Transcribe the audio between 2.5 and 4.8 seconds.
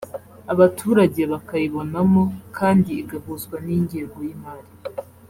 kandi igahuzwa n’ingengo y’imari